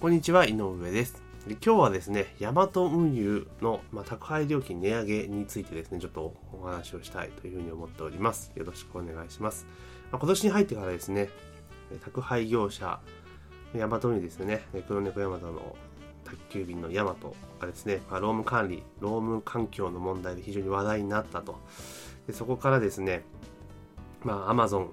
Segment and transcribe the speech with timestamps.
[0.00, 1.22] こんにちは、井上です。
[1.46, 8.50] 今日はですね、ヤマト運輸の、まあ、宅配料金値上げについてですね、ちょっとお話をしたいというふうに思っております。
[8.54, 9.66] よろしくお願いします。
[10.10, 11.28] ま、今年に入ってからですね、
[12.02, 12.98] 宅配業者、
[13.74, 15.76] ヤマト運輸ですね、黒猫ヤマトの
[16.24, 21.58] 宅急便のヤマトがですね、まあ、労務管理、労務環境の問題で非常に話題になったと。
[22.26, 23.22] でそこからですね、
[24.24, 24.90] まあ、アマゾン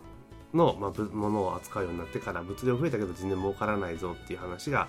[0.54, 4.88] の、まあ、ものを扱うようになってから物量増えたけど全然儲からないぞっていう話が、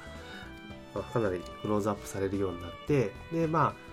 [0.99, 3.89] まあ、かなりクローズアップされるようになってでまあ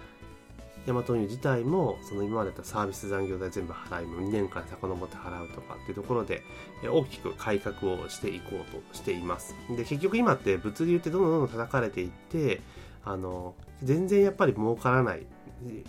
[0.85, 6.43] ヤマト運輸自体もその今までだったサービス残業代全部払いも2年間遡って払うとかっていうところで
[6.83, 9.55] 大きく改革をしていこうとしています。
[9.69, 12.61] で結局今って物流ってどんどんどんどん叩かれていって
[13.03, 15.25] あの全然やっぱり儲からない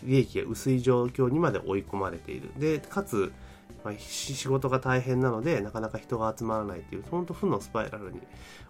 [0.02, 2.50] 利益が薄い状況にまで追い込まれている。
[2.58, 3.32] でかつ
[3.84, 8.20] まあ、仕事が大変なのでなかなか人が集まらないっていう本当負のスパイラルに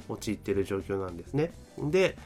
[0.08, 1.52] 陥っている状況なんですね。
[1.78, 2.18] で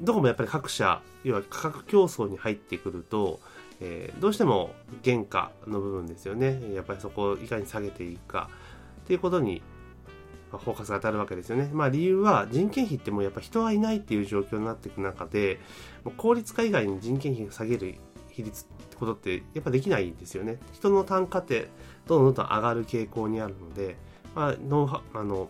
[0.00, 3.40] どこもやっぱり各社要は価格競争に入ってくると、
[3.80, 4.70] えー、どうしても
[5.04, 6.74] 原価の部分ですよね。
[6.74, 8.50] やっぱりそこをいかに下げていくか。
[9.02, 9.62] っていうことに
[10.50, 11.70] フォーカスが当たるわけですよね。
[11.72, 15.58] まあ理由は人件費ってもうやっぱ人はいないっていう状況になっていく中で、
[16.04, 17.96] もう効率化以外に人件費を下げる
[18.34, 20.58] 比率ってことってやっぱできないんですよね。
[20.72, 21.68] 人の単価って
[22.06, 23.96] どんどんどん上がる傾向にあるので、
[24.34, 25.48] まあ、ノウあの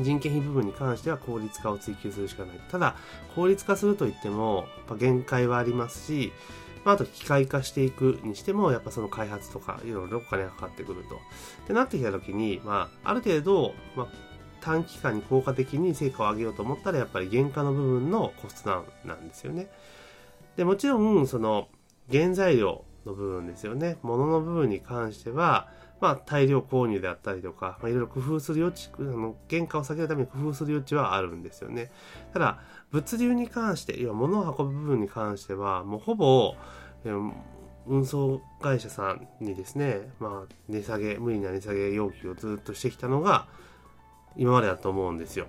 [0.00, 2.60] 人件費部分に関しては効率化を追求するしかない。
[2.70, 2.96] ただ、
[3.34, 6.32] 効率化するといっても、やっぱ限界はありますし、
[6.84, 11.14] まあ、あと機械化していくにしても、やっぱその開発とかいろいろお金がかかってくると。
[11.14, 11.18] っ
[11.66, 14.08] てなってきたときに、まあ、ある程度、まあ、
[14.60, 19.70] 短期間に効果的に成果を上げようと思ったら、やっぱり原価の部分のコストダウンなんですよね。
[20.56, 21.68] で、もちろん、その、
[22.10, 23.98] 原材料の部分ですよね。
[24.02, 25.68] 物の部分に関しては、
[26.00, 31.90] まあ、大量購入であったりとか、まあ、いろいろ工夫する余地、あの原価を下げるために工夫する余地はあるんですよね。
[32.32, 32.58] ただ、
[32.90, 36.54] 物流に関して、要は物を運ぶ部分に関しては、もうほぼ、
[37.86, 43.46] 運送会社さんにですね、まあ、値下げ、無理な値下げ要求をずっとしてきたのが、
[44.36, 45.46] 今までだと思うんですよ。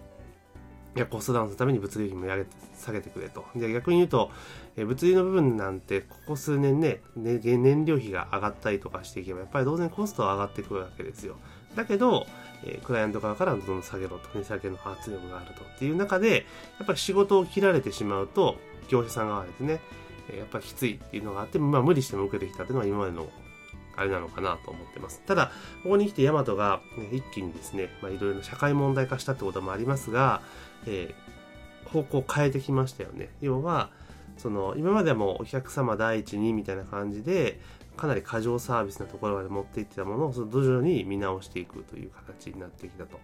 [0.97, 3.46] いや、コストダウンするために物流費も上げ、下げてくれと。
[3.56, 4.31] で、逆に言うと、
[4.75, 11.38] え物流の部分なんて、ここ数年ね、ね、燃料費が上がったりとかしていけば、やっぱり当然コストは上がってくるわけですよ。
[11.75, 12.25] だけど、
[12.66, 15.62] え、クライアント側からどんどん下げろと、値下げの圧力があると。
[15.62, 16.47] っていう中で、
[16.80, 18.56] やっぱり仕事を切られてしまうと、
[18.90, 19.80] 業者さん側ですね、
[20.36, 23.30] やっぱりきついっていうのがあって、まあ無理しても受けてきたっていうのは今までの
[23.97, 25.22] あれなのかなと思ってます。
[25.25, 25.52] ただ、
[25.84, 30.41] ここに来てヤマトが、ね、一気にですね、まあ、いろいろ社会問題化したってこともありますが、
[30.85, 33.30] えー、方向を変えてきましたよね。
[33.41, 33.90] 要は、
[34.38, 37.59] その、今までもお客様第一にみたいな感じで、
[37.97, 43.19] かなり過剰サービスなところまで持っていってたものを、その徐々に見直していくという形になってきたと。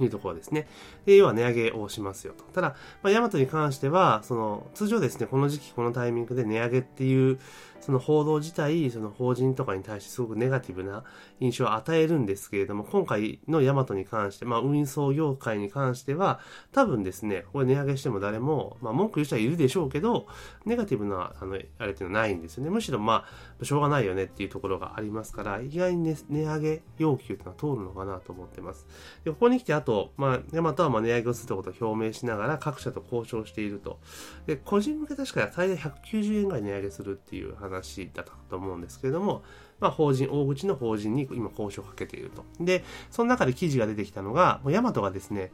[0.00, 0.68] いうところですね。
[1.04, 2.44] で、要は値上げをしますよと。
[2.44, 7.38] ただ、まあ、ヤマトに関しては、その、通常ですね、この時期、このタイミングで値上げっていう、
[7.82, 11.02] その報道自体、その法人とかに対してすごくネガティブな
[11.40, 16.38] 印象を与えるんですけれども、今回のヤマトに関して、まあ、運送業界に関しては、
[16.70, 20.26] 多分ですね、これ値上げしても誰も、まあ、文句言う人はいるでしょうけど、
[20.64, 22.70] ネガティブな、あの、あれっていうのはないんですよね。
[22.70, 23.24] むしろ、ま
[23.60, 28.86] あ、しょうがないよねっていうところがありますから、意外に、ね、値上げ要求っていうのは通るのかなと思ってます。
[29.24, 33.98] で、ここに来て、あと、まあ、ヤマトはまあ値上げをするということを表明しながら各社と交渉していると。
[34.46, 39.42] で、個人向け確か最大190円ぐらい値上げするっていう話だったと思うんですけれども、
[39.80, 42.44] まあ、法人、大口の法人に今交渉をかけていると。
[42.60, 45.50] で、その中で記事が出てきたのが、もうヤマトがですね、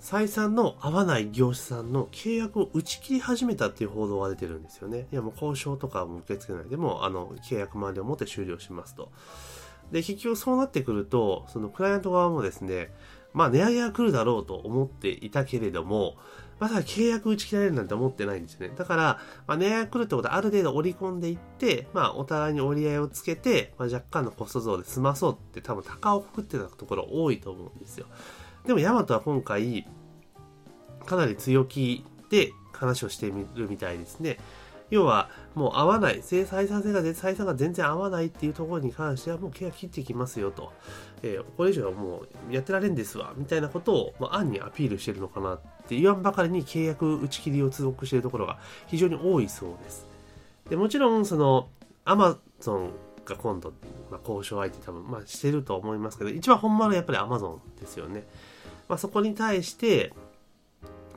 [0.00, 5.08] 採算の合わない業者さんの契約を打ち切り始めたっていう報道が出てるんですよね。
[5.10, 9.10] いやもう交渉とかも受け付けないでも、あの、契約までをもって終了しますと。
[9.92, 12.92] で、結局そうなってくると、そのクライアント側もですね、
[13.32, 16.16] まあ値上げが来るだろうと思っていたけれども、
[16.58, 18.74] まさか契約打ち切られるなんて思ってないんですよね。
[18.76, 28.06] だから、まあ、値上げが来るってことはある程度織り込んでいって、まあお互いに折り合いをつけて、まあ、若干のコスト増で済まそうって多分高をくくってたところ多いと思うんですよ。
[28.66, 29.86] でもヤマトは今回、
[31.04, 34.38] かなり強気で話をしてみるみたいですね。
[34.90, 40.72] 要は、もう合わない、生採算性が、採算が全然合わないっていうところに関しては、もう契約切っていきますよと。
[41.22, 50.06] えー、これ以上はもうやってられんですわ、みたいなことを、まあ、暗にアピールしてるのかなって言わんばかりに契約打ち切りを通告しているところが非常に多いそうです。
[50.68, 51.68] で、もちろん、その、
[52.04, 52.90] アマゾン
[53.24, 53.72] が今度、
[54.10, 58.24] まあ、交渉相手多分、まあ、してると思いますけど、一番本丸はやっぱりアマゾンですよね。
[58.88, 60.12] まあ、そこに対して、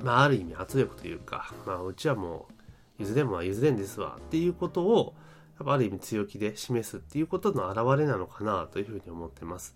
[0.01, 2.58] まあ、ある意味圧力というか、まあ、うちはもう、
[3.00, 5.16] 譲れんは譲れんですわっていうことを、
[5.57, 9.75] やっぱある意味強気で示すっていうことの表れなのかなというふうに思ってます。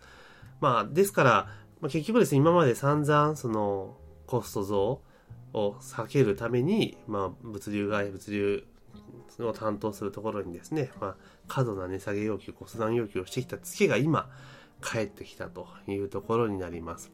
[0.61, 1.47] まあ、ですから、
[1.81, 3.97] まあ、結局ですね、今まで散々、その、
[4.27, 5.01] コスト増
[5.53, 8.63] を避けるために、まあ、物流外、物流
[9.39, 11.15] を担当するところにですね、まあ、
[11.47, 14.29] 過度な値下げ要求、コストダウン要求をしてきたツケが今、
[14.79, 17.11] 返ってきたというところになります。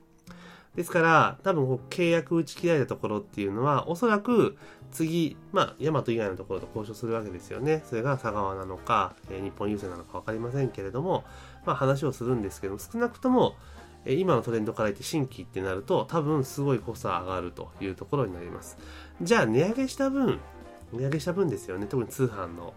[0.75, 4.57] ですから、多分契約打ち切られたところっていうのは、おそらく
[4.91, 7.83] 次、まあ、ヤマト以外のところと交渉するわけですよね。
[7.85, 11.23] それが佐川なのか、え日本郵政なのか分かりませんけれども、
[11.65, 13.55] まあ話をするんですけども、少なくとも、
[14.05, 18.77] え今のトレンドから言って新規ってなると、多分すごいコストが上がるというところになります。
[19.21, 20.39] じゃあ、値上げした分、
[20.93, 21.87] 値上げした分ですよね。
[21.87, 22.73] 特に通販の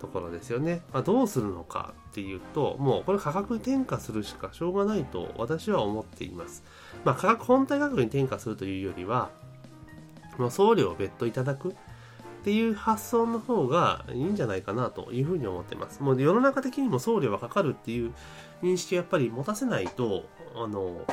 [0.00, 0.82] ところですよね。
[0.92, 6.62] まあ、どうするのかっていうと、もうこれ価格転嫁するしかしょうがないと私は思っています。
[7.04, 9.30] まあ、価格本体価格に転嫁するというよりは、
[10.38, 11.74] まあ、送料を別途いただくっ
[12.42, 16.02] ていう発想の方がいいんじゃないかなというふうに思ってます。
[16.02, 18.12] もう世の中的にも送料はかかるっていう
[18.62, 20.24] 認識をやっぱり持たせないと、
[20.56, 21.04] あの、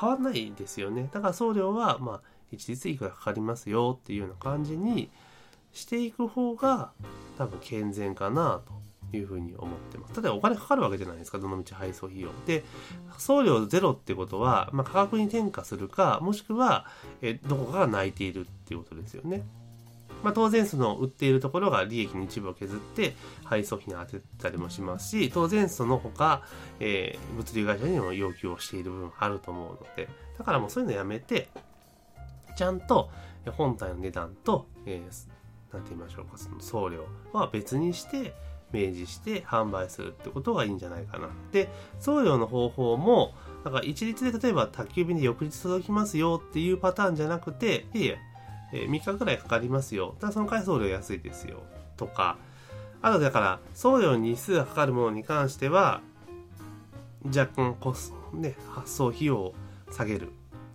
[0.00, 1.08] 変わんないですよね。
[1.12, 2.20] だから送料は、まあ、
[2.50, 5.10] 一律いくらかかりますよっていうような感じに
[5.72, 6.92] していく方が
[7.38, 8.62] 多分健全かな
[9.10, 10.14] というふうに思ってます。
[10.14, 12.30] ただお金かかるわけじゃないですか、どのみち配送費用。
[12.46, 12.64] で、
[13.18, 16.86] 送料ゼロってことは、まあ、価格に転嫁するか、もしくは、
[17.22, 19.44] えどこかが泣いているっていうことですよね。
[20.22, 23.14] まあ、当然その売っているところが利益の一部を削って
[23.44, 26.42] 配送費に当てたりもしますし当然その他、
[26.78, 30.08] えー、物流会社にも要求をしている部分あると思うので
[30.38, 31.48] だからもうそういうのやめて
[32.56, 33.10] ちゃんと
[33.52, 35.39] 本体の値段と、えー、
[35.72, 38.34] なんて言いましょうか、その送料は別にして
[38.72, 41.28] 明示して販売するってことがいいんじゃないかな。
[41.52, 41.68] で、
[41.98, 43.34] 送料の方法も、
[43.64, 48.18] なんか一律で例えば宅急便で翌日届きますよっていうパターンじゃなくて、いえいえ、
[48.72, 50.14] え、3日くらいかかりますよ。
[50.20, 51.62] ただその回送料安いですよ。
[51.96, 52.38] とか、
[53.02, 56.00] あとだから、送料に日数がかかるものに関しては、
[57.24, 59.54] 若干コス、ね、発送費用を
[59.90, 60.30] 下げる。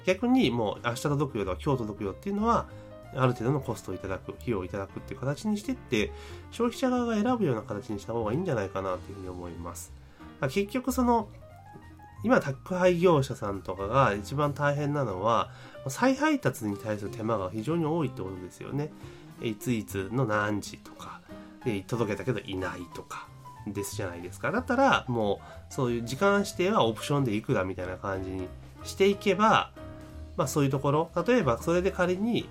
[0.05, 2.67] 逆にもう明日届くよとか今日届くよっていうのは、
[3.15, 6.11] ある程度のコストをいただく、費用をいただくっていう形にしてって、
[6.51, 9.93] 消費者側が選ぶような形にした方がいいんじゃないかなというふうに思います。
[10.41, 11.29] 結局その、
[12.23, 15.51] 今宅配業者さんとかが一番大変なのは、
[15.87, 18.91] 再配達に対する手間が非常に多いってことですよね。
[19.41, 21.21] いついつの何時とか、
[21.63, 23.27] で届けたけどいないとか、
[23.67, 24.51] ですじゃないですか。
[24.51, 25.39] だったら、も
[25.69, 28.47] う、そういう時間指定はオプションでいくらみたいな感じに
[28.83, 29.71] していけば、
[30.37, 32.47] まあそういうところ、例えばそれで仮に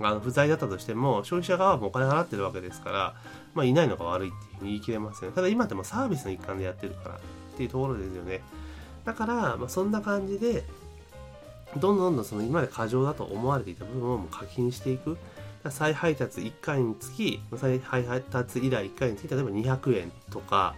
[0.00, 3.14] あの不在だったとしても消費者側もお金払ってるわけですから、
[3.54, 7.18] まあ、いないのが悪いっていうふうに言い切れますよねただ今でもサービスの一環でやってるからっ
[7.56, 8.40] ていうところですよね
[9.04, 10.64] だから、まあ、そんな感じで
[11.78, 15.16] どんどんどんその今まで過剰だと思われていた部分をもう課金していく
[15.68, 20.74] 再配達1回につき再配達依頼1回につき例えば200円とか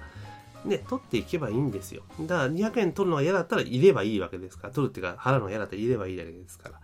[0.64, 2.02] ね、取っていけばいいんですよ。
[2.22, 6.80] だから200円取るのが嫌だったら入ればいいわけですから、取るっていうか払うのが嫌だったら入ればいいだけですから。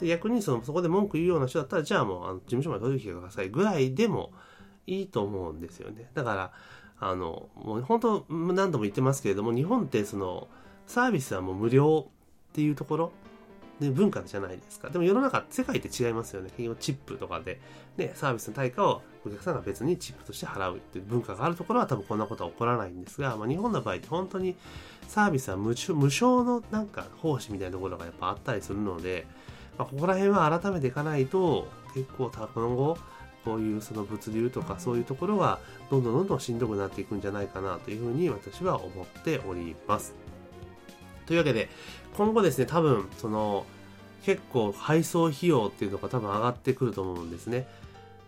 [0.00, 4.32] で逆にそのそこで文句言うような人だったらじゃあもうあの事務所まで取り引きくださいぐらいでも
[4.86, 6.52] いいと思うんですよねだから
[6.98, 10.48] あのもう本当何度も言ってますけれども日本ってその
[10.86, 13.12] サービスはもう無料っていうところ
[13.80, 14.88] で文化じゃないですか。
[14.88, 16.50] でも世の中、世界って違いますよね。
[16.56, 17.60] 結局チップとかで、
[17.98, 24.56] ね、サービスの対価をお客さんが別にチップとして払うっていう文化があるところは多分こんなことは起こらないんですが、まあ、日本の場合って本当に
[25.08, 29.26] サービスは無無償のなんか奉仕みたいなところがやっぱあったりするので、
[29.78, 32.98] まあ、ここら辺は改めていかないと結構今後
[33.44, 40.14] こういうその物流とかそういうところがどんどんどんどんしんどくなっていくんじゃないかなというふうに私は思っております。
[41.26, 41.68] というわけで
[42.16, 43.64] 今後ですね多分その
[44.24, 47.68] 結構配送費用っていうのが多分上がってくると思うんですね。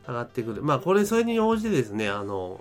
[0.07, 0.63] 上がってくる。
[0.63, 2.61] まあこれそれに応じてですねあの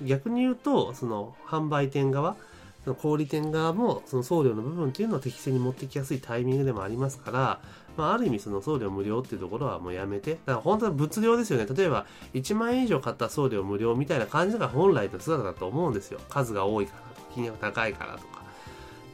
[0.00, 2.36] 逆に言うとその販売店側
[2.84, 7.60] その小売店側もその送料の部分っていうのを適正に持ってきやすいタイミングでもありますから、
[7.96, 11.66] まあ、ある意味その送料無料っていうところはもうやめて、だから本当は物量ですよね。
[11.74, 16.20] 例えば1万円以上買った送料無料みたいな感じが本来の姿だと思うんですよ。
[16.28, 17.02] 数が多いから、
[17.34, 18.42] 金額高いからとか。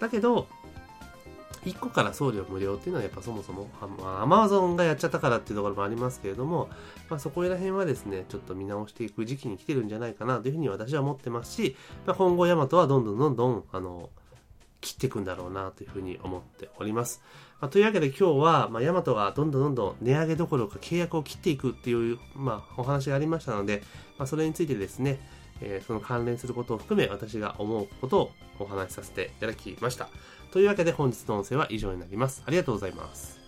[0.01, 0.47] だけど、
[1.65, 3.69] 1個から送料無料っていうのはやっぱそもそも、
[4.21, 6.69] アマゾンがやっちゃったからっていうところもありますけれども、
[7.09, 14.11] まあ、そこら辺はですね、ちょっと見直していく時期に来てるんじゃないかなというふうに私は思ってますし、まあ、今後ヤマトはどんどんどんどん、あの、
[14.85, 17.23] 切っていくんだろうなというふうに思っております。
[17.61, 23.83] まあ、というわけで今日は、まあ、ヤマトがどんどんどんどん値上げどころか契約を切っていくっていう、まあ、お話がありましたので、
[24.19, 25.19] まあ、それについてですね、
[25.63, 30.09] えー、その関連することを含め私が思うことをお話しさせていただきました。
[30.55, 32.45] というわけで本日の音声は以上になります。
[32.47, 33.44] ありがとうございます。